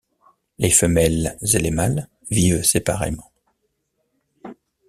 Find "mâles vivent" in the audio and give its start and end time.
1.69-2.63